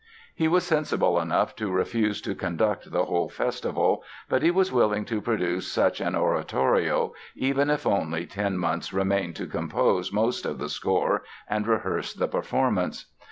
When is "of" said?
10.47-10.57